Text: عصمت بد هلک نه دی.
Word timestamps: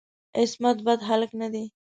عصمت 0.39 0.77
بد 0.85 0.99
هلک 1.09 1.31
نه 1.41 1.47
دی. 1.53 1.65